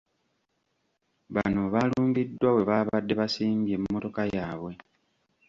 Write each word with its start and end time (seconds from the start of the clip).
Bano 1.33 1.61
baalumbiddwa 1.73 2.49
we 2.55 2.61
baabadde 2.69 3.13
baasimbye 3.19 3.75
mmotoka 3.77 4.21
yaabwe. 4.35 4.71